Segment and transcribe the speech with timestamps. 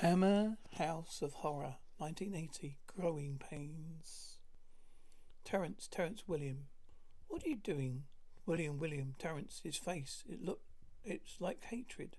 [0.00, 2.78] Hammer House of Horror, 1980.
[2.86, 4.38] Growing Pains.
[5.44, 6.68] Terence, Terence William.
[7.28, 8.04] What are you doing?
[8.46, 10.24] William, William, Terence, his face.
[10.26, 10.62] It look,
[11.04, 12.16] it's like hatred.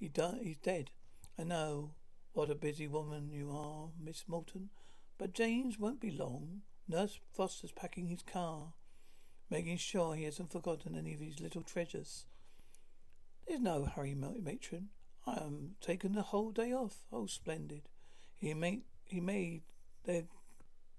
[0.00, 0.90] He di- he's dead.
[1.38, 1.92] I know.
[2.32, 4.70] What a busy woman you are, Miss Morton.
[5.16, 6.62] But James won't be long.
[6.88, 8.72] Nurse Foster's packing his car,
[9.48, 12.26] making sure he hasn't forgotten any of his little treasures.
[13.46, 14.88] There's no hurry, matron.
[15.26, 17.04] I am taking the whole day off.
[17.12, 17.88] Oh, splendid.
[18.34, 19.62] He made, he made
[20.04, 20.24] their,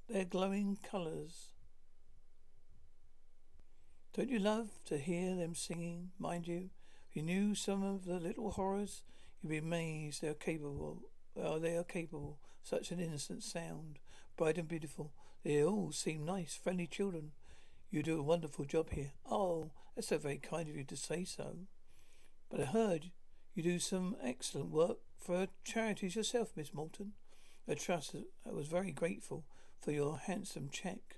[0.09, 1.50] their glowing colours.
[4.14, 6.09] Don't you love to hear them singing?
[6.17, 6.72] Mind you,
[7.09, 9.03] if you knew some of the little horrors,
[9.42, 11.03] you'd be amazed they are capable.
[11.39, 12.39] Oh, they are capable.
[12.64, 14.00] Such an innocent sound,
[14.36, 15.14] bright and beautiful.
[15.44, 17.31] They all seem nice, friendly children.
[17.89, 19.11] You do a wonderful job here.
[19.30, 21.59] Oh, that's so very kind of you to say so.
[22.50, 23.11] But I heard
[23.58, 27.14] you do some excellent work for charities yourself, Miss Morton.
[27.68, 28.16] I trust
[28.48, 29.46] I was very grateful
[29.82, 31.18] for your handsome cheque.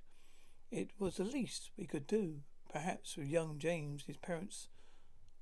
[0.71, 2.37] It was the least we could do.
[2.71, 4.69] Perhaps with young James, his parents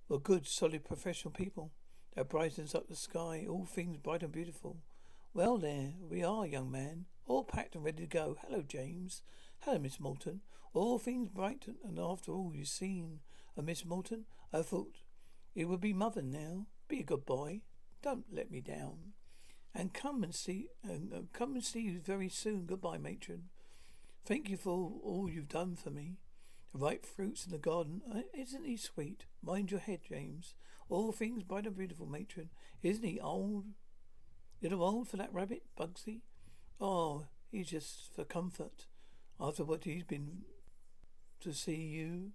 [0.10, 1.72] were good, solid, professional people.
[2.16, 4.78] That brightens up the sky, all things bright and beautiful.
[5.36, 8.38] Well, there we are, young man, all packed and ready to go.
[8.42, 9.22] Hello, James.
[9.60, 10.42] Hello, Miss Morton.
[10.74, 13.20] All things bright, and after all you've seen
[13.56, 14.96] of Miss Morton, I thought
[15.54, 16.66] it would be mother now.
[16.88, 17.62] Be a good boy.
[18.02, 19.14] Don't let me down.
[19.76, 22.66] And come and see, and uh, come and see you very soon.
[22.66, 23.50] Goodbye, matron.
[24.26, 26.18] Thank you for all you've done for me.
[26.74, 28.02] The ripe fruits in the garden.
[28.14, 29.26] Uh, isn't he sweet?
[29.44, 30.56] Mind your head, James.
[30.90, 32.50] All things bright and beautiful, matron.
[32.82, 33.66] Isn't he old?
[34.62, 36.22] Little old for that rabbit, Bugsy?
[36.80, 38.88] Oh, he's just for comfort.
[39.40, 40.44] After what he's been
[41.42, 42.32] to see you.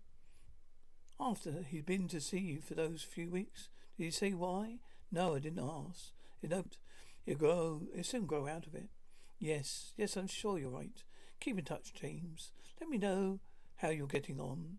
[1.18, 3.68] After he's been to see you for those few weeks.
[4.02, 4.80] Did you say why?
[5.12, 6.10] No, I didn't ask.
[6.40, 6.64] You know,
[7.24, 8.88] you grow, you soon grow out of it.
[9.38, 11.04] Yes, yes, I'm sure you're right.
[11.38, 12.50] Keep in touch, James.
[12.80, 13.38] Let me know
[13.76, 14.78] how you're getting on.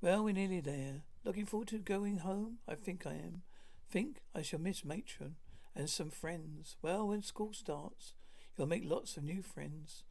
[0.00, 1.02] Well, we're nearly there.
[1.24, 2.58] Looking forward to going home?
[2.68, 3.42] I think I am.
[3.90, 5.34] Think I shall miss matron
[5.74, 6.76] and some friends.
[6.80, 8.14] Well, when school starts,
[8.56, 10.04] you'll make lots of new friends.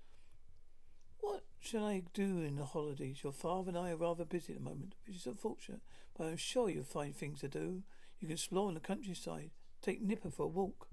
[1.21, 3.23] What shall I do in the holidays?
[3.23, 5.79] Your father and I are rather busy at the moment, which is unfortunate,
[6.17, 7.83] but I'm sure you'll find things to do.
[8.19, 9.51] You can explore in the countryside.
[9.81, 10.87] Take Nipper for a walk.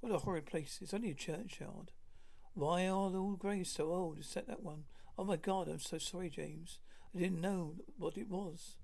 [0.00, 0.78] What a horrid place.
[0.80, 1.90] It's only a churchyard.
[2.54, 4.18] Why are all graves so old?
[4.18, 4.84] Except that one.
[5.18, 6.78] Oh my God, I'm so sorry, James.
[7.14, 8.76] I didn't know what it was.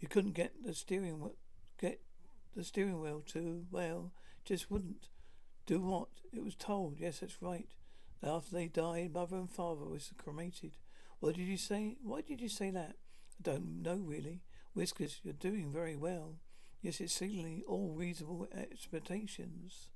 [0.00, 1.36] You couldn't get the steering wheel,
[1.78, 2.00] get
[2.56, 4.12] the steering wheel to, well,
[4.44, 5.08] just wouldn't.
[5.66, 6.08] Do what?
[6.32, 6.98] It was told.
[6.98, 7.68] Yes, that's right.
[8.22, 10.72] After they died, mother and father was cremated.
[11.20, 11.98] What did you say?
[12.02, 12.96] Why did you say that?
[13.38, 14.42] I don't know really.
[14.74, 16.38] Whiskers, you're doing very well.
[16.82, 19.88] Yes, it's exceedingly all reasonable expectations.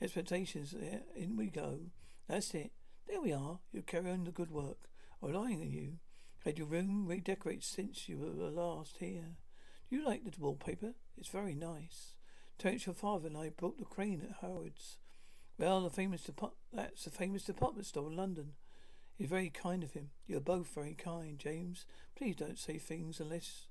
[0.00, 1.90] Expectations, there in we go.
[2.28, 2.72] That's it.
[3.06, 3.58] There we are.
[3.72, 4.88] You carry on the good work.
[5.22, 5.98] I'm relying on you.
[6.42, 9.36] Had your room redecorated since you were last here.
[9.90, 10.94] Do you like the wallpaper?
[11.18, 12.14] It's very nice.
[12.58, 14.96] Terence, your father and I bought the crane at Harrods.
[15.58, 18.52] Well, the famous depart- that's the famous department store in London.
[19.18, 20.10] It's very kind of him.
[20.26, 21.84] You're both very kind, James.
[22.16, 23.66] Please don't say things unless...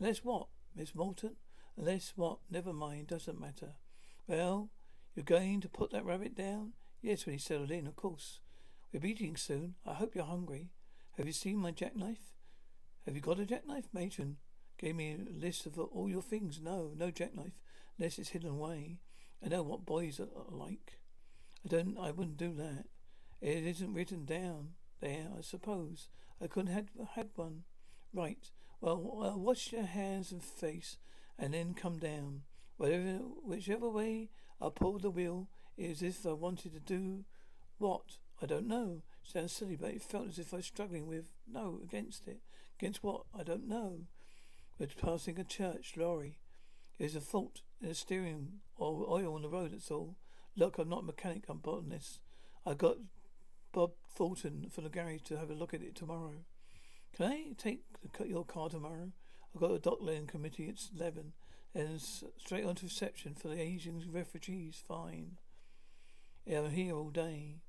[0.00, 1.36] Unless what, Miss Morton?
[1.76, 2.38] Unless what?
[2.50, 3.74] Never mind, doesn't matter.
[4.26, 4.70] Well,
[5.14, 6.72] you're going to put that rabbit down?
[7.02, 8.40] Yes, when he's settled in, of course.
[8.92, 9.74] We're eating soon.
[9.84, 10.70] I hope you're hungry.
[11.16, 12.32] Have you seen my jackknife?
[13.04, 14.36] Have you got a jackknife, matron?
[14.78, 16.60] Gave me a list of all your things.
[16.62, 17.58] No, no jackknife,
[17.98, 18.98] unless it's hidden away.
[19.44, 20.98] I know what boys are like.
[21.64, 21.96] I don't.
[21.98, 22.84] I wouldn't do that.
[23.40, 24.70] It isn't written down
[25.00, 25.28] there.
[25.36, 26.08] I suppose
[26.42, 27.62] I couldn't have had one.
[28.12, 28.50] Right.
[28.80, 30.98] Well, uh, wash your hands and face
[31.38, 32.42] and then come down.
[32.76, 34.30] Whatever, whichever way
[34.60, 37.24] I pulled the wheel, it was as if I wanted to do
[37.78, 38.18] what?
[38.42, 39.02] I don't know.
[39.22, 42.40] Sounds silly, but it felt as if I was struggling with, no, against it.
[42.78, 43.22] Against what?
[43.38, 44.06] I don't know.
[44.78, 46.38] We're passing a church lorry.
[46.98, 50.16] There's a fault in the steering or oil on the road, that's all.
[50.56, 52.20] Look, I'm not a mechanic, I'm botanist.
[52.64, 52.96] I got
[53.72, 56.44] Bob Fulton from the garage to have a look at it tomorrow.
[57.14, 57.82] Can I take
[58.24, 59.12] your car tomorrow?
[59.56, 61.32] I've got a dock lane committee at 11
[61.74, 64.82] and straight on to reception for the Asian refugees.
[64.86, 65.38] Fine.
[66.44, 67.62] Yeah, I'm here all day.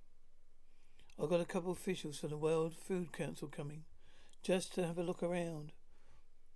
[1.18, 3.86] I've got a couple of officials from the World Food Council coming
[4.44, 5.72] just to have a look around.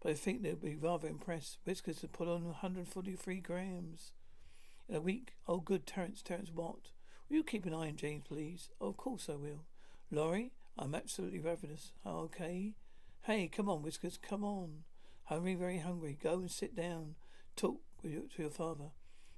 [0.01, 1.59] But I think they'll be rather impressed.
[1.63, 4.11] Whiskers have put on 143 grams
[4.89, 5.35] in a week.
[5.47, 6.21] Oh, good, Terence.
[6.21, 6.89] Terence, what?
[7.29, 8.67] Will you keep an eye on James, please?
[8.81, 9.63] Oh, of course I will.
[10.11, 11.93] Laurie, I'm absolutely ravenous.
[12.05, 12.73] Ah, okay.
[13.21, 14.83] Hey, come on, Whiskers, come on.
[15.25, 16.17] Hungry, very hungry.
[16.21, 17.15] Go and sit down.
[17.55, 18.91] Talk to your father.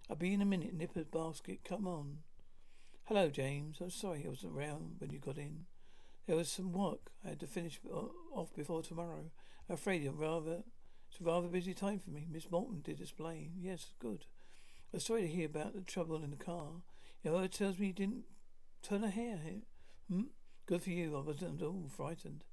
[0.09, 0.73] I'll be in a minute.
[0.73, 1.59] Nipper's basket.
[1.63, 2.19] Come on.
[3.05, 3.77] Hello, James.
[3.81, 5.65] I'm sorry I wasn't around when you got in.
[6.25, 7.79] There was some work I had to finish
[8.33, 9.31] off before tomorrow.
[9.69, 10.63] I'm afraid I'm rather
[11.13, 12.25] it's a rather busy time for me.
[12.31, 13.51] Miss Morton did explain.
[13.59, 14.25] Yes, good.
[14.91, 16.81] I'm sorry to hear about the trouble in the car.
[17.21, 18.23] Your mother tells me you didn't
[18.81, 19.39] turn a hair.
[20.09, 20.23] Hmm?
[20.65, 21.15] Good for you.
[21.15, 22.45] I wasn't at all frightened.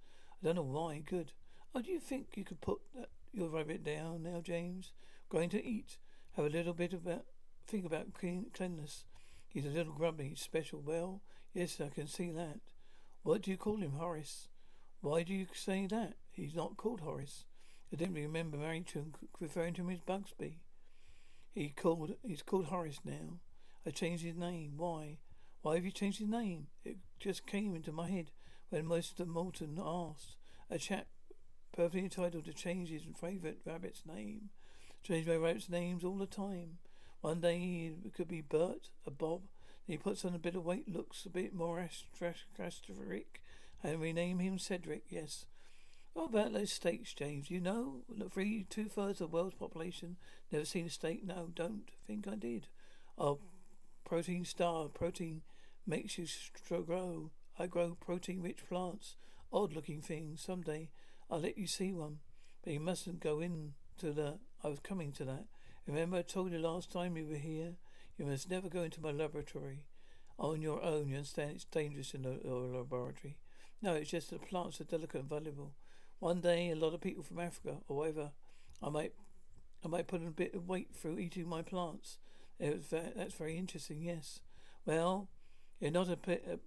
[0.42, 0.98] I don't know why.
[0.98, 1.32] Good.
[1.74, 4.92] Oh, do you think you could put that, your it down now, James?
[5.28, 5.98] Going to eat.
[6.36, 7.24] Have a little bit about
[7.66, 9.04] think about clean, cleanliness.
[9.48, 10.82] He's a little grubby, special.
[10.84, 11.22] Well,
[11.54, 12.60] yes, I can see that.
[13.22, 14.48] What do you call him, Horace?
[15.00, 16.14] Why do you say that?
[16.32, 17.44] He's not called Horace.
[17.92, 18.84] I didn't remember Marion
[19.40, 20.58] referring to him as Bugsby.
[21.52, 22.14] He called.
[22.26, 23.40] He's called Horace now.
[23.86, 24.74] I changed his name.
[24.76, 25.18] Why?
[25.62, 26.68] Why have you changed his name?
[26.84, 28.30] It just came into my head
[28.68, 29.26] when Mr.
[29.26, 30.36] Morton asked.
[30.70, 31.06] A chap
[31.72, 34.50] perfectly entitled to change his favourite rabbit's name.
[35.02, 36.78] Change my rabbit's names all the time.
[37.20, 39.42] One day he could be Bert, a Bob.
[39.86, 43.24] He puts on a bit of weight, looks a bit more astrophic,
[43.82, 45.04] and we name him Cedric.
[45.08, 45.46] Yes.
[46.12, 47.50] What about those steaks, James?
[47.50, 48.02] You know,
[48.32, 50.16] three two thirds of the world's population
[50.50, 51.24] never seen a steak.
[51.24, 52.66] No, don't think I did.
[53.16, 53.38] Oh,
[54.04, 54.88] protein star.
[54.88, 55.42] Protein
[55.86, 56.26] makes you
[56.84, 57.30] grow.
[57.58, 59.16] I grow protein-rich plants.
[59.52, 60.42] Odd-looking things.
[60.42, 60.88] Someday
[61.30, 62.18] I'll let you see one,
[62.64, 64.38] but you mustn't go into the.
[64.64, 65.44] I was coming to that.
[65.86, 67.74] Remember I told you last time you were here?
[68.18, 69.84] You must never go into my laboratory.
[70.38, 73.38] On your own, you understand it's dangerous in a, laboratory.
[73.80, 75.72] No, it's just that plants are delicate and valuable.
[76.18, 78.32] One day, a lot of people from Africa, or wherever,
[78.82, 79.12] I might,
[79.84, 82.18] I might put a bit of weight through eating my plants.
[82.58, 84.02] It Very, that's very interesting.
[84.02, 84.40] Yes.
[84.84, 85.28] Well,
[85.78, 86.58] you're not a, a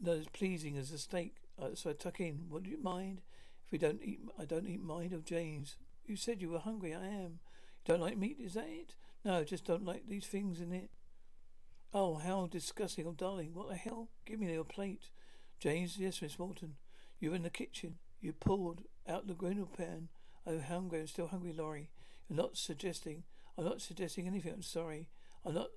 [0.00, 2.46] not as pleasing as a steak, uh, so I tuck in.
[2.50, 3.20] Would you mind
[3.66, 4.20] if we don't eat?
[4.38, 5.76] I don't eat mine of James.
[6.04, 6.94] You said you were hungry.
[6.94, 7.40] I am.
[7.84, 8.94] You Don't like meat, is that it?
[9.24, 10.90] No, just don't like these things in it.
[11.92, 13.06] Oh, how disgusting.
[13.06, 14.10] Oh, darling, what the hell?
[14.24, 15.10] Give me your plate.
[15.58, 16.74] James, yes, Miss Walton.
[17.18, 17.96] You were in the kitchen.
[18.20, 20.08] You pulled out the griddle pan.
[20.46, 21.00] I'm hungry.
[21.00, 21.90] I'm still hungry, Laurie.
[22.28, 23.24] You're not suggesting.
[23.58, 24.52] I'm not suggesting anything.
[24.52, 25.08] I'm sorry.
[25.44, 25.68] I'm not.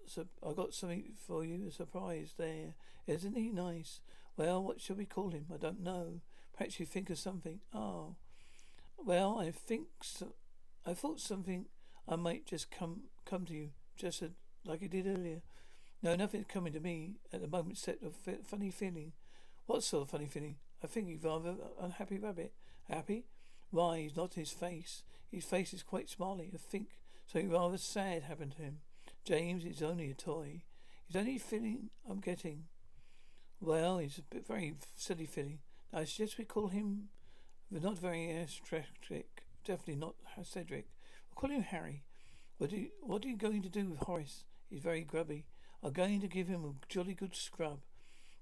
[0.45, 1.67] I got something for you.
[1.67, 2.75] A surprise there.
[3.07, 4.01] Isn't he nice?
[4.37, 5.45] Well, what shall we call him?
[5.53, 6.21] I don't know.
[6.59, 7.61] Perhaps you think of something.
[7.73, 8.15] Oh.
[8.97, 10.33] Well, I think so.
[10.85, 11.67] I thought something
[12.05, 14.21] I might just come come to you, just
[14.65, 15.41] like I did earlier.
[16.03, 18.09] No, nothing's coming to me at the moment except a
[18.43, 19.13] funny feeling.
[19.67, 20.57] What sort of funny feeling?
[20.83, 22.51] I think he's rather unhappy rabbit.
[22.89, 23.23] Happy?
[23.71, 25.03] Why, he's not his face.
[25.31, 26.51] His face is quite smiley.
[26.53, 26.89] I think
[27.25, 28.79] something rather sad happened to him.
[29.23, 30.63] James is only a toy.
[31.07, 32.65] He's only feeling I'm getting.
[33.61, 35.59] Well, he's a bit very silly feeling.
[35.91, 37.09] I suggest we call him,
[37.71, 39.43] but not very aesthetic.
[39.65, 40.87] Definitely not Cedric.
[41.29, 42.03] We'll call him Harry.
[42.57, 44.43] What you, what are you going to do with Horace?
[44.69, 45.45] He's very grubby.
[45.81, 47.79] I'm going to give him a jolly good scrub.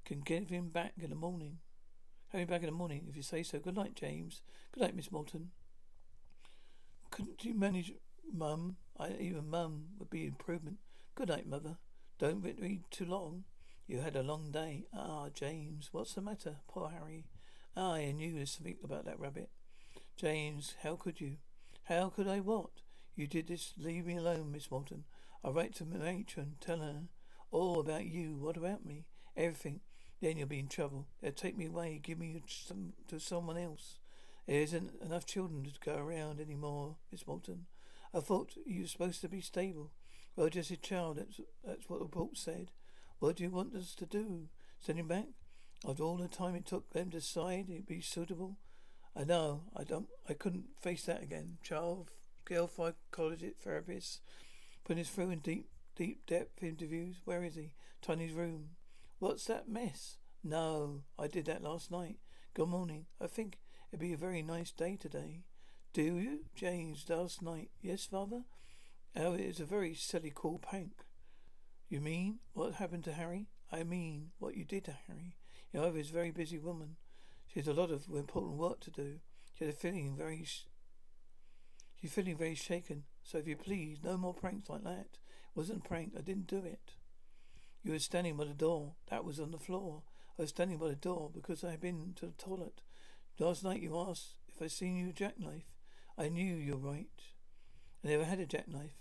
[0.06, 1.60] Can give him back in the morning.
[2.30, 3.60] Have him back in the morning, if you say so.
[3.60, 4.42] Good night, James.
[4.74, 5.52] Good night, Miss Morton.
[7.12, 7.94] Couldn't you manage,
[8.34, 8.76] Mum?
[9.00, 10.78] I, even Mum would be improvement.
[11.16, 11.78] Good night, Mother.
[12.20, 13.46] Don't read too long.
[13.86, 14.86] You had a long day.
[14.94, 16.58] Ah, James, what's the matter?
[16.68, 17.26] Poor Harry.
[17.80, 19.52] Ah, I knew there was something about that rabbit.
[20.16, 21.38] James, how could you?
[21.84, 22.82] How could I what?
[23.16, 23.74] You did this.
[23.78, 25.04] Leave me alone, Miss Walton.
[25.44, 26.56] I'll write to my matron.
[26.60, 27.04] Tell her
[27.52, 28.36] all about you.
[28.36, 29.06] What about me?
[29.36, 29.82] Everything.
[30.20, 31.08] Then you'll be in trouble.
[31.22, 32.00] They'll take me away.
[32.02, 34.00] Give me some, to someone else.
[34.48, 37.68] There isn't enough children to go around any more, Miss Walton.
[38.12, 39.92] I thought you were supposed to be stable.
[40.36, 41.18] Well, just a child.
[41.18, 42.72] That's that's what the report said.
[43.20, 44.48] What do you want us to do?
[44.80, 45.28] Send him back?
[45.86, 48.58] After all the time it took them to decide it'd be suitable?
[49.16, 49.64] I know.
[49.76, 50.08] I don't.
[50.30, 51.58] I couldn't face that again.
[51.64, 52.12] Child
[52.46, 54.22] girl psychologist therapist
[54.88, 55.68] Putting us through in deep,
[55.98, 57.18] deep depth interviews.
[57.26, 57.74] Where is he?
[58.02, 58.70] Tiny's room.
[59.20, 60.16] What's that mess?
[60.46, 62.20] No, I did that last night.
[62.54, 63.08] Good morning.
[63.20, 63.58] I think
[63.92, 65.44] it'd be a very nice day today.
[65.92, 66.46] Do you?
[66.56, 67.70] James, last night.
[67.82, 68.44] Yes, father?
[69.14, 71.04] Oh, it is a very silly cool prank.
[71.90, 73.48] You mean what happened to Harry?
[73.70, 75.36] I mean what you did to Harry.
[75.74, 76.96] Mother is a very busy woman.
[77.48, 79.20] She has a lot of important work to do.
[79.58, 80.44] She feeling very.
[80.44, 80.66] Sh-
[82.00, 83.04] She's feeling very shaken.
[83.24, 85.08] So if you please, no more pranks like that.
[85.14, 86.14] It wasn't a prank.
[86.18, 86.94] I didn't do it.
[87.84, 88.94] You were standing by the door.
[89.10, 90.04] That was on the floor.
[90.38, 92.82] I was standing by the door because I had been to the toilet.
[93.40, 95.66] Last night you asked if I'd seen you jackknife.
[96.18, 97.08] I knew you're right.
[98.04, 98.98] I never had a jackknife.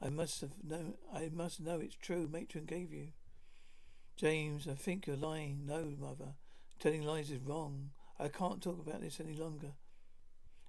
[0.00, 0.94] I must have known.
[1.12, 2.28] I must know it's true.
[2.30, 3.08] Matron gave you.
[4.16, 5.66] James, I think you're lying.
[5.66, 6.36] No, mother.
[6.78, 7.90] Telling lies is wrong.
[8.18, 9.72] I can't talk about this any longer.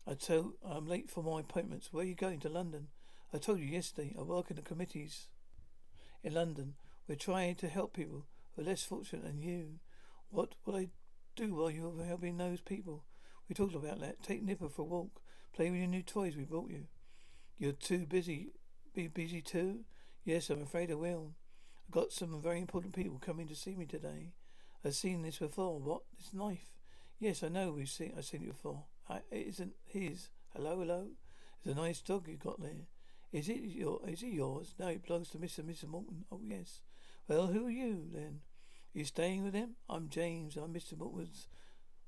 [0.05, 1.93] I tell I'm late for my appointments.
[1.93, 2.87] Where are you going to London?
[3.33, 4.13] I told you yesterday.
[4.19, 5.27] I work in the committees
[6.23, 6.73] in London.
[7.07, 8.25] We're trying to help people
[8.55, 9.79] who are less fortunate than you.
[10.29, 10.89] What will I
[11.37, 13.05] do while you're helping those people?
[13.47, 14.23] We talked about that.
[14.23, 15.21] Take Nipper for a walk.
[15.53, 16.87] Play with your new toys we bought you.
[17.57, 18.49] You're too busy.
[18.93, 19.85] Be busy too?
[20.25, 21.35] Yes, I'm afraid I will.
[21.87, 24.33] I've got some very important people coming to see me today.
[24.83, 25.79] I've seen this before.
[25.79, 26.01] What?
[26.17, 26.73] This knife?
[27.17, 28.83] Yes, I know we've seen I've seen it before.
[29.09, 30.29] I, it isn't his.
[30.53, 31.07] Hello, hello.
[31.63, 32.87] It's a nice dog you got there.
[33.31, 34.73] Is it your is it yours?
[34.77, 35.87] No, it belongs to and Mrs.
[35.87, 36.25] Morton.
[36.29, 36.81] Oh yes.
[37.27, 38.41] Well, who are you then?
[38.93, 39.75] Are you staying with them?
[39.89, 40.57] I'm James.
[40.57, 40.97] I'm Mr.
[40.97, 41.47] Morton's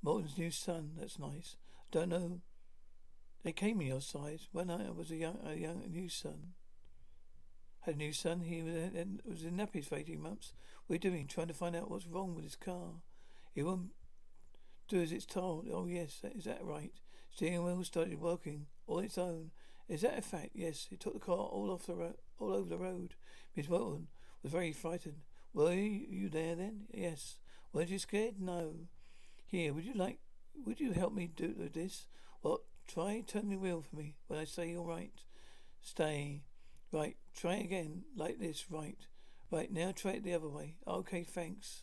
[0.02, 0.92] Morton's new son.
[0.98, 1.56] That's nice.
[1.90, 2.40] Don't know.
[3.44, 6.52] They came in your size when I was a young a young new son.
[7.80, 8.40] Had a new son.
[8.40, 8.74] He was,
[9.24, 10.52] was in nappies for eighteen months.
[10.86, 11.26] What are you doing?
[11.26, 13.02] Trying to find out what's wrong with his car.
[13.52, 13.90] He won't
[14.88, 15.66] do as it's told.
[15.72, 16.92] Oh yes, is that right?
[17.30, 19.50] Steering wheel started working all its own.
[19.88, 20.50] Is that a fact?
[20.52, 20.88] Yes.
[20.90, 23.14] It took the car all off the road, all over the road.
[23.56, 24.08] Miss Morton
[24.42, 25.22] was very frightened.
[25.52, 26.82] Were you, you there then?
[26.92, 27.38] Yes.
[27.72, 28.40] Weren't you scared?
[28.40, 28.74] No.
[29.46, 30.18] Here, would you like?
[30.66, 32.06] Would you help me do this?
[32.42, 32.60] What?
[32.86, 35.22] Try turning the wheel for me when I say you're right.
[35.80, 36.42] Stay.
[36.92, 37.16] Right.
[37.34, 38.66] Try it again like this.
[38.70, 38.98] Right.
[39.50, 39.72] Right.
[39.72, 40.76] Now try it the other way.
[40.86, 41.24] Okay.
[41.24, 41.82] Thanks.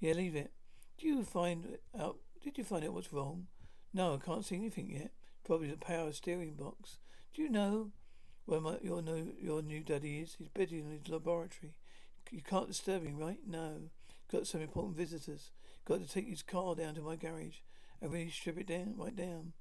[0.00, 0.14] Yeah.
[0.14, 0.52] Leave it.
[0.98, 2.18] Do you find out?
[2.42, 3.46] Did you find out what's wrong?
[3.92, 5.12] No, I can't see anything yet.
[5.44, 6.98] Probably the power steering box.
[7.32, 7.90] Do you know
[8.44, 10.36] where my, your new your new daddy is?
[10.38, 11.74] He's busy in his laboratory.
[12.30, 13.38] You can't disturb him, right?
[13.46, 13.90] No.
[14.30, 15.50] Got some important visitors.
[15.84, 17.58] Got to take his car down to my garage
[18.00, 19.52] and really strip it down, right down.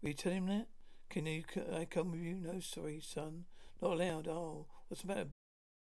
[0.00, 0.68] Will you tell him that?
[1.10, 2.36] Can you, can I come with you?
[2.36, 3.44] No, sorry, son.
[3.82, 4.28] Not allowed.
[4.28, 5.26] Oh, what's the matter?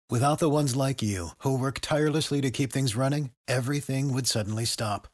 [0.10, 4.66] Without the ones like you, who work tirelessly to keep things running, everything would suddenly
[4.66, 5.08] stop.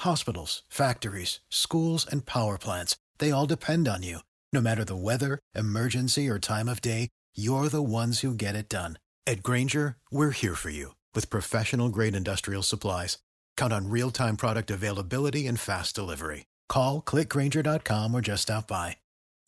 [0.00, 4.20] Hospitals, factories, schools, and power plants, they all depend on you.
[4.52, 8.68] No matter the weather, emergency, or time of day, you're the ones who get it
[8.68, 8.98] done.
[9.26, 13.18] At Grainger, we're here for you with professional grade industrial supplies.
[13.56, 16.44] Count on real time product availability and fast delivery.
[16.68, 18.98] Call clickgrainger.com or just stop by.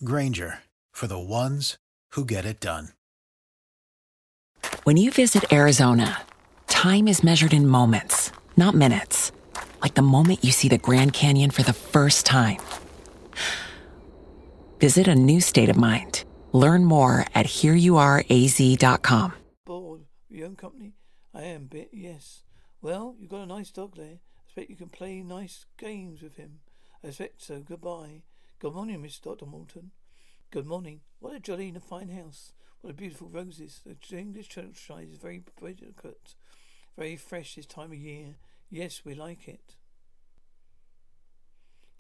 [0.03, 0.61] Grainger
[0.93, 1.77] for the ones
[2.11, 2.91] who get it done.
[4.85, 6.23] When you visit Arizona,
[6.67, 9.33] time is measured in moments, not minutes.
[9.83, 12.59] Like the moment you see the Grand Canyon for the first time.
[14.81, 16.25] Visit a new state of mind.
[16.53, 19.33] Learn more at hereyouareaz.com.
[19.65, 20.95] Bored with your own company?
[21.35, 22.43] I am bit, yes.
[22.81, 24.19] Well, you've got a nice dog there.
[24.39, 26.61] I expect you can play nice games with him.
[27.05, 27.61] I expect so.
[27.61, 28.23] Goodbye.
[28.59, 29.47] Good morning, Miss Dr.
[29.47, 29.91] Morton.
[30.51, 31.03] Good morning.
[31.21, 32.55] What a jolly and a fine house.
[32.81, 33.83] What a beautiful roses.
[33.85, 36.37] The English church is very delicate,
[36.97, 38.37] very fresh this time of year.
[38.71, 39.77] Yes, we like it.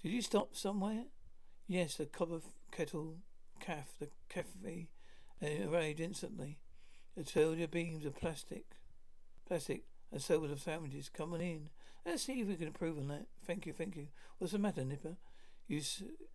[0.02, 1.04] Did you stop somewhere?
[1.66, 2.40] Yes, the copper
[2.72, 3.18] kettle
[3.60, 4.88] calf, the cafe,
[5.42, 6.56] uh, and arrived instantly.
[7.18, 8.64] The soda beams of plastic,
[9.46, 11.10] plastic, and so were the sandwiches.
[11.10, 11.68] Come on in.
[12.06, 13.26] Let's see if we can improve on that.
[13.46, 14.06] Thank you, thank you.
[14.38, 15.18] What's the matter, Nipper?
[15.68, 15.82] You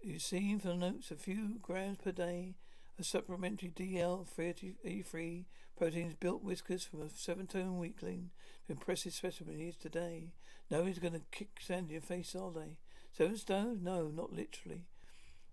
[0.04, 2.54] you seen from the notes a few grams per day
[3.00, 8.30] a supplementary DL33 proteins built whiskers from a seven-tone weakling
[8.68, 10.34] to impressive specimen he is today.
[10.70, 12.78] Nobody's going to kick sand in your face, are they?
[13.12, 13.82] Seven stones?
[13.82, 14.84] No, not literally.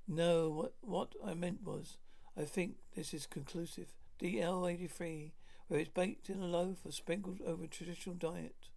[0.07, 1.97] No, what what I meant was,
[2.37, 3.95] I think this is conclusive.
[4.23, 5.31] DL83,
[5.69, 8.69] where it's baked in a loaf or sprinkled over a traditional diet,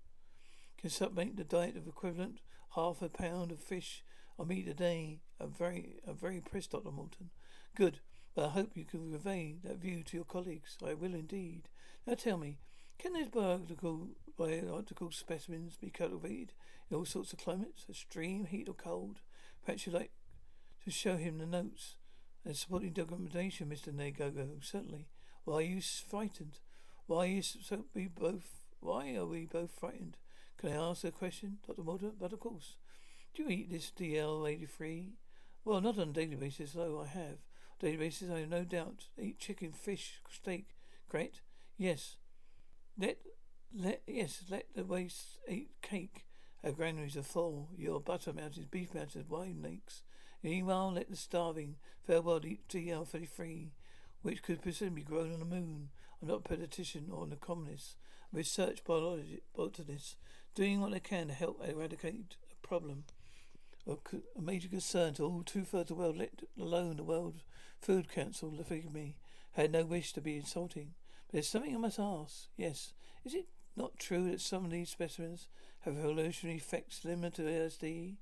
[0.77, 2.39] can supplement the diet of equivalent
[2.75, 4.01] half a pound of fish
[4.37, 5.19] or meat a day.
[5.39, 6.91] I'm very, I'm very impressed, Dr.
[6.91, 7.29] Morton.
[7.75, 7.99] Good.
[8.35, 10.77] But I hope you can convey that view to your colleagues.
[10.83, 11.69] I will indeed.
[12.07, 12.57] Now tell me,
[12.97, 16.53] can these biological, biological specimens be cultivated
[16.89, 19.19] in all sorts of climates, extreme heat or cold?
[19.63, 20.11] Perhaps you'd like
[20.83, 21.95] to show him the notes
[22.43, 23.93] and supporting documentation, Mr.
[23.93, 24.63] Nagogo.
[24.63, 25.07] Certainly.
[25.45, 26.59] Why are you frightened?
[27.05, 28.65] Why are you so we both?
[28.79, 30.17] Why are we both frightened?
[30.57, 32.11] Can I ask a question, Doctor Mulder?
[32.17, 32.75] But of course.
[33.35, 35.13] Do you eat this DL eighty three?
[35.65, 37.37] Well, not on a daily basis, though I have.
[37.79, 40.67] Basis, I have no doubt eat chicken, fish, steak.
[41.09, 41.41] Correct?
[41.75, 42.17] Yes.
[42.97, 43.17] Let
[43.75, 46.25] let yes, let the waste eat cake.
[46.63, 47.69] Our granaries are full.
[47.75, 50.03] Your butter mountains, beef mountains, wine lakes.
[50.43, 53.71] Meanwhile, let the starving farewell eat DL thirty three,
[54.21, 55.89] which could presumably be grown on the moon.
[56.21, 57.97] I'm not a politician or an economist.
[58.31, 60.17] I'm a research botanist,
[60.53, 63.05] doing what I can to help eradicate a problem
[63.87, 67.43] a major concern to all two thirds of the world, let alone the World
[67.81, 68.53] Food Council.
[68.65, 69.17] Forgive me.
[69.53, 70.93] Had no wish to be insulting.
[71.27, 72.47] But there's something I must ask.
[72.55, 72.93] Yes.
[73.25, 75.47] Is it not true that some of these specimens
[75.81, 78.15] have revolutionary effects similar to LSD?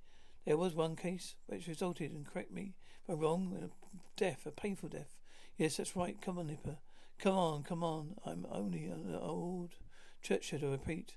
[0.45, 3.69] There was one case which resulted, and correct me if I'm wrong, a
[4.17, 5.15] death, a painful death.
[5.57, 6.19] Yes, that's right.
[6.21, 6.77] Come on, Nipper.
[7.19, 8.15] Come on, come on.
[8.25, 9.75] I'm only an old
[10.23, 11.13] churchyard, I repeat.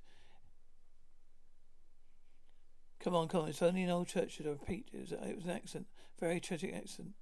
[3.04, 3.49] Come on, come on.
[3.50, 4.88] It's only an old churchyard, I repeat.
[4.94, 5.87] It was, it was an accident.
[6.18, 7.12] Very tragic accident.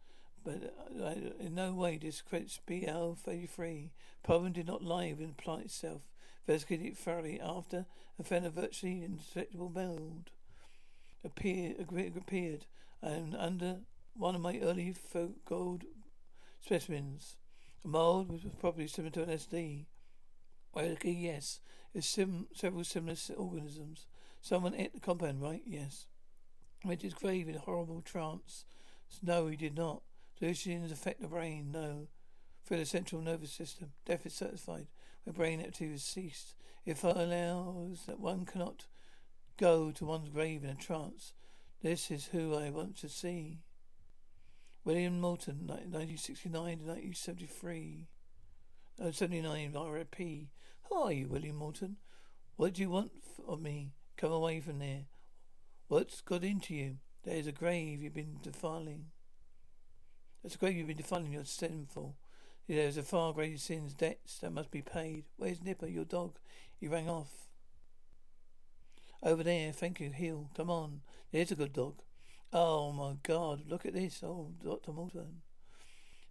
[0.44, 3.90] But uh, in no way discredits BL33.
[4.22, 6.02] Problem did not lie within the plant itself.
[6.46, 7.86] Investigated it thoroughly after
[8.16, 10.30] and found a virtually indetectable mold
[11.24, 11.76] appeared,
[12.16, 12.66] appeared
[13.00, 13.78] and under
[14.14, 14.94] one of my early
[15.44, 15.82] gold
[16.60, 17.36] specimens.
[17.82, 19.86] The mold was probably similar to an SD.
[20.72, 21.58] Well, yes,
[21.92, 24.06] it's sim- several similar organisms.
[24.42, 25.62] Someone ate the compound, right?
[25.64, 26.06] Yes.
[26.84, 28.64] Went his grave in a horrible trance.
[29.22, 30.02] No, he did not.
[30.38, 31.70] Delusions affect the brain.
[31.70, 32.08] No.
[32.66, 33.92] Through the central nervous system.
[34.04, 34.88] Death is certified
[35.22, 36.56] when brain activity has ceased.
[36.84, 38.86] If it allows that one cannot
[39.56, 41.34] go to one's grave in a trance,
[41.80, 43.60] this is who I want to see.
[44.84, 48.08] William Morton, 1969 to 1973.
[49.00, 50.48] Uh, 79 RIP.
[50.88, 51.98] Who are you, William Morton?
[52.56, 53.12] What do you want
[53.46, 53.92] of me?
[54.22, 55.06] Come away from there.
[55.88, 56.98] What's got into you?
[57.24, 59.06] There is a grave you've been defiling.
[60.40, 61.32] There's a grave you've been defiling.
[61.32, 62.14] You're sinful.
[62.68, 65.24] There is a far greater sins, debts that must be paid.
[65.38, 66.36] Where's Nipper, your dog?
[66.78, 67.48] He rang off.
[69.24, 70.50] Over there, thank you, Heel.
[70.56, 71.00] Come on.
[71.32, 71.94] There's a good dog.
[72.52, 73.64] Oh my God!
[73.68, 74.22] Look at this.
[74.22, 75.42] Oh, Doctor Morton.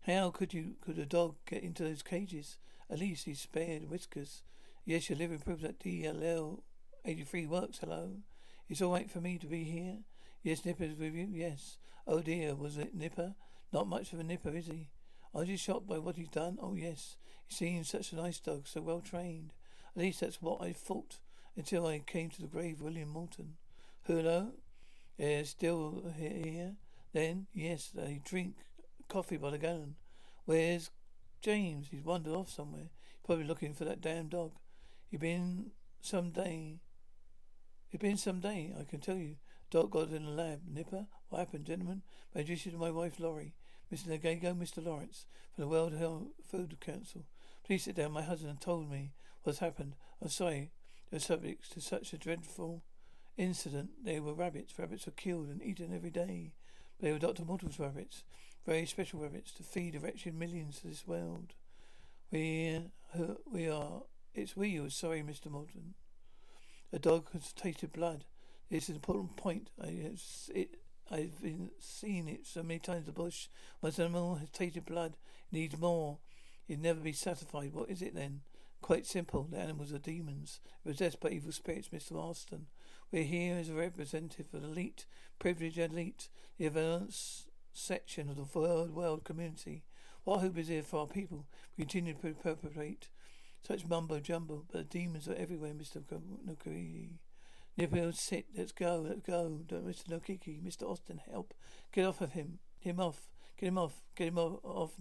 [0.07, 0.75] How could you?
[0.79, 2.57] Could a dog get into those cages?
[2.89, 4.43] At least he's spared whiskers.
[4.85, 6.61] Yes, your liver proves that DLL
[7.05, 7.79] eighty three works.
[7.79, 8.17] Hello.
[8.69, 9.97] It's all right for me to be here.
[10.43, 11.27] Yes, Nipper's with you.
[11.29, 11.77] Yes.
[12.07, 13.35] Oh dear, was it Nipper?
[13.73, 14.89] Not much of a nipper, is he?
[15.33, 16.57] Are you shocked by what he's done?
[16.61, 17.15] Oh yes.
[17.47, 19.53] He seems such a nice dog, so well trained.
[19.95, 21.19] At least that's what I thought
[21.55, 23.55] until I came to the grave William Morton.
[24.05, 24.53] Hello?
[25.17, 26.75] Yeah, still here?
[27.13, 28.55] Then, yes, they drink
[29.07, 29.95] coffee by the gallon.
[30.45, 30.91] Where's
[31.41, 31.87] James?
[31.91, 32.89] He's wandered off somewhere.
[33.23, 34.51] Probably looking for that damn dog.
[35.09, 36.79] He's been some day.
[37.91, 39.35] He been some day, I can tell you.
[39.69, 40.61] Dog got in the lab.
[40.65, 41.07] Nipper?
[41.27, 42.03] What happened, gentlemen?
[42.33, 43.53] My you to my wife, Laurie.
[43.91, 44.07] Mr.
[44.07, 44.83] Nagogo, Mr.
[44.83, 47.25] Lawrence, from the World Health Food Council.
[47.65, 48.13] Please sit down.
[48.13, 49.11] My husband told me
[49.43, 49.95] what's happened.
[50.21, 50.71] I'm sorry.
[51.11, 52.81] You're subject to such a dreadful
[53.35, 53.89] incident.
[54.05, 54.79] They were rabbits.
[54.79, 56.53] Rabbits were killed and eaten every day.
[56.97, 57.43] But they were Dr.
[57.43, 58.23] Morton's rabbits.
[58.65, 61.55] Very special rabbits to feed the wretched millions of this world.
[62.31, 65.51] We, uh, we are, it's we who are sorry, Mr.
[65.51, 65.95] Morton.
[66.93, 68.25] A dog has tasted blood.
[68.69, 69.69] It's an important point.
[69.81, 70.11] I,
[70.53, 70.77] it,
[71.09, 73.05] I've been seeing it so many times.
[73.05, 73.47] The bush,
[73.81, 75.15] once an animal has tasted blood,
[75.51, 76.19] needs more.
[76.67, 77.73] He'd never be satisfied.
[77.73, 78.41] What is it then?
[78.81, 79.47] Quite simple.
[79.49, 82.13] The animals are demons, possessed by evil spirits, Mr.
[82.13, 82.67] Marston.
[83.11, 85.05] We're here as a representative of the elite,
[85.37, 89.83] privileged elite, the advanced section of the world, world community.
[90.23, 91.45] What hope is there for our people?
[91.77, 93.09] We continue to perpetrate
[93.61, 96.01] such mumbo jumbo, but the demons are everywhere, Mr.
[96.47, 97.09] Nukui.
[97.77, 99.61] Nipple, sit, let's go, let's go.
[99.67, 100.07] Don't Mr.
[100.09, 100.83] Nokiki, Mr.
[100.83, 101.53] Austin, help.
[101.91, 102.59] Get off of him.
[102.79, 103.29] Him off.
[103.57, 104.01] Get him off.
[104.15, 104.91] Get him off, off.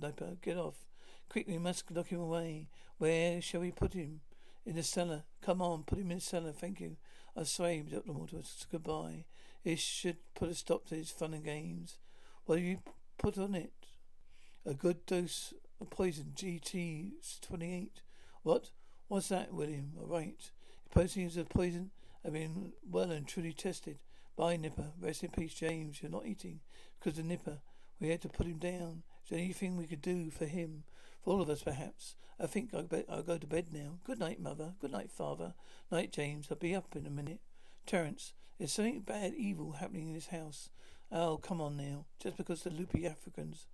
[0.42, 0.86] Get off.
[1.28, 2.68] Quickly, we must lock him away.
[2.98, 4.20] Where shall we put him?
[4.64, 5.24] In the cellar.
[5.42, 6.52] Come on, put him in the cellar.
[6.52, 6.96] Thank you.
[7.36, 8.12] I swear, Dr.
[8.12, 9.24] Mortimer, goodbye.
[9.64, 11.98] It should put a stop to his fun and games.
[12.44, 12.78] What have you
[13.18, 13.72] put on it?
[14.64, 17.88] A good dose of poison, GT28.
[18.42, 18.70] What?
[19.08, 19.92] What's that, William?
[20.00, 20.50] All right.
[20.90, 21.90] Proteins of poison
[22.24, 23.98] have been well and truly tested.
[24.36, 24.92] Bye, Nipper.
[25.00, 26.02] Rest in peace, James.
[26.02, 26.60] You're not eating
[26.98, 27.58] because the Nipper.
[28.00, 29.02] We had to put him down.
[29.24, 30.84] Is there anything we could do for him?
[31.22, 32.16] For all of us, perhaps.
[32.38, 33.98] I think I'll, be- I'll go to bed now.
[34.04, 34.72] Good night, Mother.
[34.80, 35.52] Good night, Father.
[35.92, 36.48] Night, James.
[36.50, 37.40] I'll be up in a minute.
[37.84, 40.70] Terence, there's something bad, evil happening in this house.
[41.12, 42.06] Oh, come on now.
[42.22, 43.66] Just because the loopy Africans.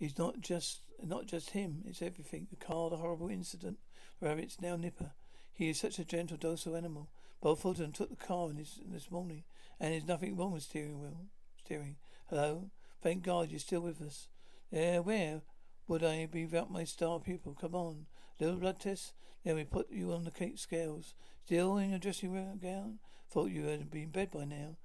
[0.00, 2.46] He's not just not just him, it's everything.
[2.48, 3.76] The car, the horrible incident,
[4.18, 5.12] the rabbits, now Nipper.
[5.52, 7.10] He is such a gentle, docile animal.
[7.42, 9.44] Bob Fulton took the car in this, this morning,
[9.78, 11.26] and there's nothing wrong with steering wheel.
[11.62, 11.96] Steering.
[12.30, 12.70] Hello?
[13.02, 14.28] Thank God you're still with us.
[14.70, 15.42] Yeah, where
[15.86, 17.54] would I be without my star pupil?
[17.60, 18.06] Come on.
[18.38, 19.12] Little blood test?
[19.44, 21.12] Then we put you on the cake scales.
[21.44, 23.00] Still in your dressing gown?
[23.30, 24.76] Thought you had been in bed by now.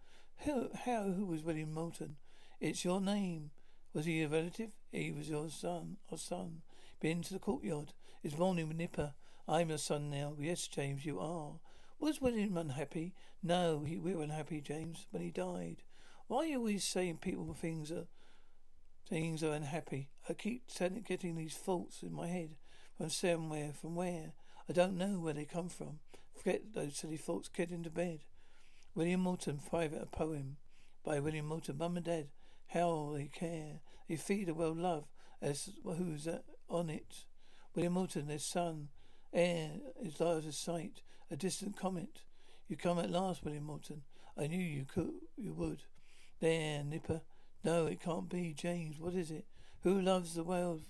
[0.45, 2.17] How, how, who was William Morton?
[2.59, 3.51] It's your name.
[3.95, 4.71] Was he a relative?
[4.91, 6.63] He was your son, or son.
[6.99, 7.93] Been to the courtyard.
[8.23, 9.13] It's morning with Nipper.
[9.47, 10.33] I'm your son now.
[10.37, 11.61] Yes, James, you are.
[11.97, 13.13] Was William unhappy?
[13.41, 15.77] No, he, we were unhappy, James, when he died.
[16.27, 18.07] Why are you always saying people things are
[19.07, 20.09] things are unhappy?
[20.27, 20.63] I keep
[21.07, 22.57] getting these thoughts in my head
[22.97, 24.33] from somewhere, from where?
[24.67, 25.99] I don't know where they come from.
[26.35, 27.47] Forget those silly thoughts.
[27.47, 28.25] Get into bed.
[28.93, 30.57] William Morton, private, a poem
[31.05, 31.77] by William Morton.
[31.77, 32.27] Mum and Dad,
[32.67, 33.81] how they care.
[34.07, 35.05] They feed the well love
[35.41, 37.25] as who's uh, on it.
[37.73, 38.89] William Morton, their son,
[39.33, 42.21] air is large as sight, a distant comet.
[42.67, 44.03] You come at last, William Morton.
[44.37, 45.83] I knew you could, you would.
[46.39, 47.21] There, Nipper.
[47.63, 48.53] No, it can't be.
[48.53, 49.45] James, what is it?
[49.83, 50.83] Who loves the world?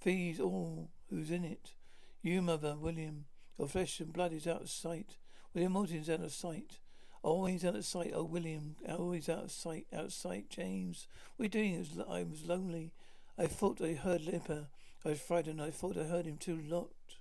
[0.00, 1.74] Feeds all who's in it.
[2.22, 3.26] You, mother, William.
[3.58, 5.16] Your flesh and blood is out of sight.
[5.54, 6.78] William Morton's out of sight.
[7.26, 8.12] Oh, Always out of sight.
[8.14, 8.76] Oh, William.
[8.88, 9.88] Oh, Always out of sight.
[9.92, 10.48] Out of sight.
[10.48, 11.08] James.
[11.36, 12.04] What are you doing?
[12.08, 12.92] I was lonely.
[13.36, 14.68] I thought I heard Nipper.
[15.04, 15.60] I was frightened.
[15.60, 17.16] I thought I heard him too locked.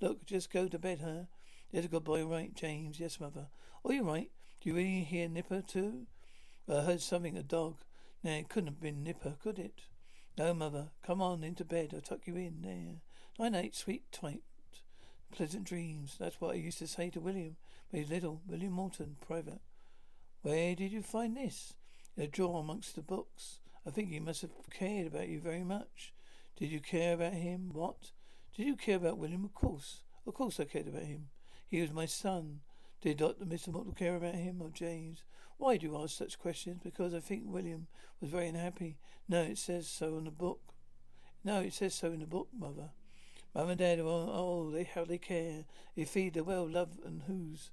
[0.00, 1.26] Look, just go to bed, huh?
[1.72, 2.98] A good boy, right, James?
[2.98, 3.46] Yes, mother.
[3.84, 4.28] Oh, you right.
[4.60, 6.06] Do you really hear Nipper too?
[6.68, 7.76] I heard something, a dog.
[8.24, 9.82] Now, it couldn't have been Nipper, could it?
[10.36, 10.88] No, mother.
[11.06, 11.92] Come on into bed.
[11.94, 13.02] I'll tuck you in there.
[13.38, 14.42] Night night, sweet, tight,
[15.34, 16.16] pleasant dreams.
[16.18, 17.56] That's what I used to say to William
[17.90, 18.40] was little.
[18.46, 19.60] William Morton, private.
[20.42, 21.74] Where did you find this?
[22.16, 23.58] In a drawer amongst the books.
[23.86, 26.14] I think he must have cared about you very much.
[26.56, 27.70] Did you care about him?
[27.72, 28.12] What?
[28.56, 29.44] Did you care about William?
[29.44, 30.02] Of course.
[30.26, 31.26] Of course I cared about him.
[31.68, 32.60] He was my son.
[33.02, 33.44] Did Dr.
[33.44, 33.68] Mr.
[33.68, 35.24] Morton care about him or James?
[35.58, 36.80] Why do you ask such questions?
[36.82, 37.88] Because I think William
[38.20, 38.98] was very unhappy.
[39.28, 40.60] No, it says so in the book.
[41.42, 42.90] No, it says so in the book, mother.
[43.54, 45.64] Mum and Dad, oh, oh, they how they care.
[45.96, 47.70] They feed the well, love and who's,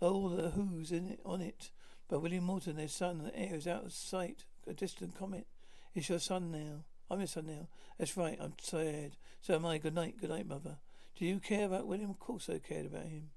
[0.00, 1.70] all the who's in it on it.
[2.08, 5.46] But William Morton, their son, the heir is out of sight, a distant comet.
[5.94, 6.84] It's your son now.
[7.10, 7.66] I'm your son now.
[7.98, 8.38] That's right.
[8.40, 9.16] I'm tired.
[9.40, 9.78] So am I.
[9.78, 10.20] Good night.
[10.20, 10.76] Good night, mother.
[11.16, 12.10] Do you care about William?
[12.10, 13.30] Of course I cared about him.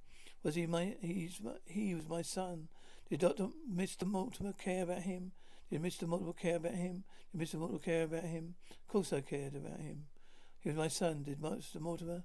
[0.44, 0.96] Was he my?
[1.02, 2.68] He's my, he was my son.
[3.10, 5.32] Did Doctor Mister Mortimer care about him?
[5.72, 6.08] Did Mr.
[6.08, 7.06] Mortimer care about him?
[7.32, 7.56] Did Mr.
[7.56, 8.56] Mortimer care about him?
[8.70, 10.04] Of course I cared about him.
[10.62, 11.24] He was my son.
[11.24, 11.80] Did Mr.
[11.80, 12.24] Mortimer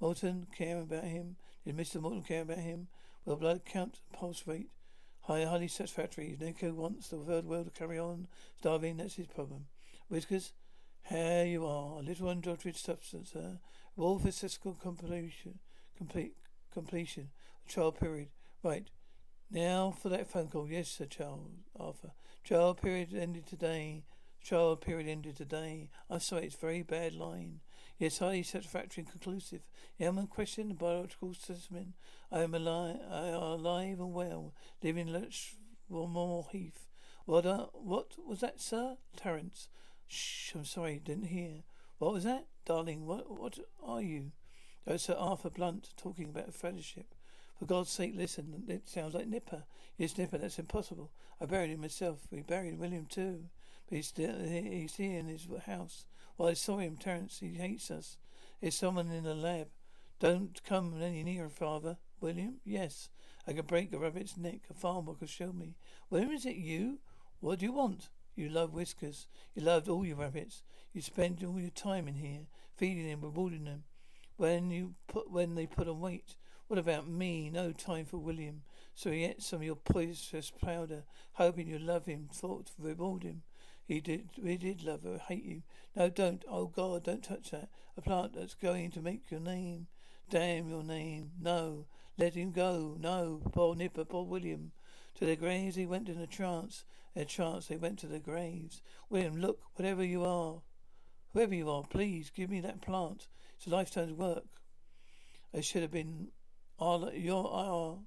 [0.00, 1.36] Morton care about him?
[1.64, 2.00] Did Mr.
[2.00, 2.88] Morton care about him?
[3.24, 4.70] Well, blood count, pulse rate,
[5.22, 6.36] high, highly satisfactory.
[6.40, 8.26] Nico wants the third world to carry on
[8.58, 8.96] starving.
[8.96, 9.66] That's his problem.
[10.08, 10.52] Whiskers,
[11.08, 13.58] here you are, a little unadulterated substance, sir.
[13.96, 15.58] All physical completion,
[15.96, 16.36] complete
[16.72, 17.28] completion,
[17.68, 18.28] trial period.
[18.62, 18.88] Right.
[19.50, 20.68] Now for that phone call.
[20.68, 22.12] Yes, sir, Charles Arthur.
[22.42, 24.04] Trial period ended today.
[24.42, 25.90] Trial period ended today.
[26.10, 27.60] I'm sorry, it's very bad line.
[27.98, 29.62] Yes, highly satisfactory and conclusive.
[29.98, 31.94] The am question, the biological specimen.
[32.32, 34.52] I am alive, I am alive and well,
[34.82, 36.88] living Letchmore Heath.
[37.24, 38.96] What, uh, what was that, sir?
[39.16, 39.68] Terence.
[40.06, 41.62] Shh, I'm sorry, didn't hear.
[41.98, 42.46] What was that?
[42.66, 44.32] Darling, what, what are you?
[44.86, 47.14] Oh, Sir Arthur Blunt talking about a fellowship.
[47.58, 48.64] For God's sake, listen.
[48.68, 49.64] It sounds like Nipper.
[49.96, 51.12] Yes, Nipper, that's impossible.
[51.40, 52.26] I buried him myself.
[52.30, 53.44] We buried William too.
[53.88, 56.04] But he's still he's here in his house.
[56.36, 57.38] Well, I saw him, Terence.
[57.40, 58.18] He hates us.
[58.60, 59.68] There's someone in the lab.
[60.20, 61.98] Don't come any nearer, father.
[62.20, 62.56] William?
[62.64, 63.10] Yes.
[63.46, 64.62] I could break a rabbit's neck.
[64.70, 65.74] A farmer could show me.
[66.10, 66.98] William, is it you?
[67.40, 68.08] What do you want?
[68.34, 69.28] You love whiskers.
[69.54, 70.62] You loved all your rabbits.
[70.92, 73.84] You spend all your time in here, feeding them, rewarding them.
[74.36, 76.36] When you put when they put on weight.
[76.66, 77.50] What about me?
[77.50, 78.62] No time for William.
[78.94, 83.22] So he ate some of your poisonous powder, hoping you'd love him, thought to reward
[83.22, 83.42] him.
[83.86, 85.62] He did, he did love her, hate you.
[85.94, 86.44] No, don't.
[86.48, 87.68] Oh God, don't touch that.
[87.96, 89.86] A plant that's going to make your name.
[90.30, 91.32] Damn your name.
[91.40, 91.86] No.
[92.16, 92.96] Let him go.
[92.98, 93.42] No.
[93.52, 94.72] Poor Nipper, poor William.
[95.16, 96.84] To their graves he went in a trance.
[97.14, 98.82] In a trance they went to their graves.
[99.10, 100.62] William, look, whatever you are,
[101.32, 103.28] whoever you are, please give me that plant.
[103.56, 104.44] It's a lifetime's work.
[105.56, 106.28] I should have been
[106.80, 107.98] our, your, our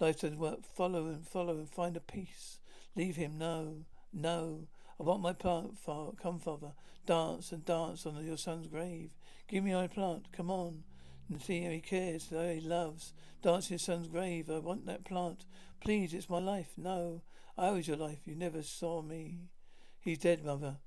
[0.00, 0.64] lifetime's work.
[0.76, 2.58] Follow and follow and find a peace.
[2.94, 3.38] Leave him.
[3.38, 3.86] No.
[4.12, 4.66] No.
[5.00, 6.12] I want my plant, father.
[6.20, 6.72] Come, father.
[7.06, 9.10] Dance and dance on your son's grave.
[9.46, 10.32] Give me my plant.
[10.32, 10.82] Come on.
[11.28, 13.12] And see how he cares, how he loves.
[13.42, 14.50] Dance your son's grave.
[14.50, 15.44] I want that plant.
[15.80, 16.72] Please, it's my life.
[16.76, 17.22] No.
[17.56, 18.20] I was your life.
[18.24, 19.50] You never saw me.
[20.00, 20.78] He's dead, mother.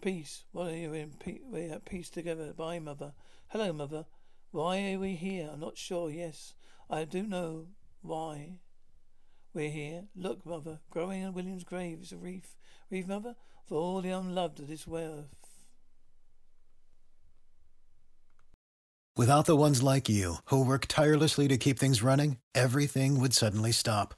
[0.00, 0.44] Peace.
[0.52, 1.10] What are you in?
[1.18, 2.52] Pe- we're at peace together.
[2.52, 3.12] Bye, mother.
[3.48, 4.06] Hello, mother.
[4.50, 5.50] Why are we here?
[5.52, 6.10] I'm not sure.
[6.10, 6.54] Yes,
[6.90, 7.66] I do know
[8.02, 8.58] why
[9.54, 10.04] we're here.
[10.16, 10.80] Look, mother.
[10.90, 12.56] Growing in William's grave is a wreath.
[12.90, 13.36] Wreath, mother,
[13.66, 15.26] for all the unloved of this earth.
[19.16, 23.70] Without the ones like you, who work tirelessly to keep things running, everything would suddenly
[23.70, 24.12] stop.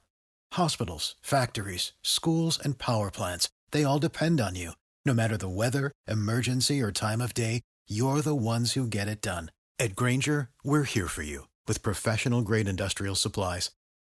[0.53, 4.71] Hospitals, factories, schools, and power plants, they all depend on you.
[5.05, 9.21] No matter the weather, emergency, or time of day, you're the ones who get it
[9.21, 9.51] done.
[9.77, 13.69] At Grainger, we're here for you with professional grade industrial supplies.